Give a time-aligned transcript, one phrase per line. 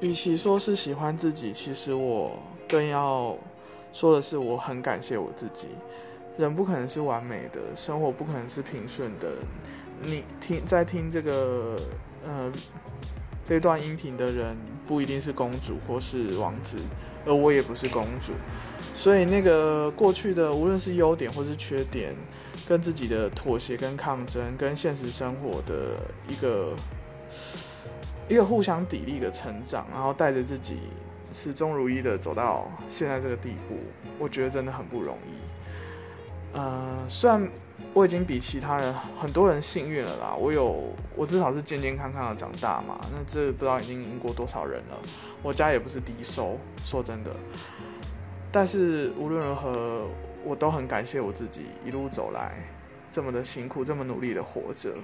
[0.00, 3.36] 与其说是喜欢自己，其实我更要
[3.92, 5.68] 说的是，我很感谢我自己。
[6.38, 9.28] 人不可能是完美的，生活不可能是平顺的。
[10.02, 11.78] 你听在听这个
[12.24, 12.50] 呃
[13.44, 16.78] 这段音频的人，不一定是公主或是王子，
[17.26, 18.32] 而我也不是公主。
[18.94, 22.14] 所以那个过去的，无论是优点或是缺点，
[22.66, 26.74] 跟自己的妥协跟抗争，跟现实生活的一个。
[28.30, 30.78] 一个互相砥砺的成长，然后带着自己
[31.32, 33.76] 始终如一的走到现在这个地步，
[34.20, 36.56] 我觉得真的很不容易。
[36.56, 37.48] 呃，虽然
[37.92, 44.96] 我已经比其他人很多人幸运了啦，我有我至少是健健康康的长大嘛，那这不知道已经赢过多少人了。
[45.42, 47.34] 我家也不是低收，说真的。
[48.52, 50.06] 但是无论如何，
[50.44, 52.54] 我都很感谢我自己一路走来
[53.10, 54.94] 这么的辛苦，这么努力的活着。